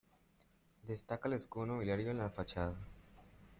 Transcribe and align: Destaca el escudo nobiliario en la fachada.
Destaca 0.87 1.27
el 1.27 1.35
escudo 1.35 1.67
nobiliario 1.67 2.09
en 2.09 2.17
la 2.17 2.31
fachada. 2.31 2.75